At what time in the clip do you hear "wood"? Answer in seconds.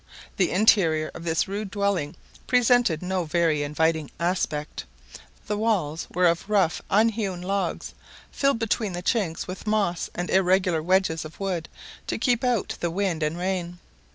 11.39-11.69